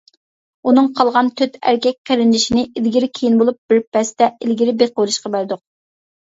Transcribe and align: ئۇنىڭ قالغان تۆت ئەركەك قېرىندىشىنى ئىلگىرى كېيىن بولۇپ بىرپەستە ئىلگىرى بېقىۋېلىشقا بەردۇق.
ئۇنىڭ 0.69 0.87
قالغان 0.99 1.29
تۆت 1.41 1.59
ئەركەك 1.73 1.99
قېرىندىشىنى 2.11 2.65
ئىلگىرى 2.73 3.11
كېيىن 3.21 3.39
بولۇپ 3.45 3.61
بىرپەستە 3.75 4.33
ئىلگىرى 4.41 4.77
بېقىۋېلىشقا 4.83 5.37
بەردۇق. 5.39 5.67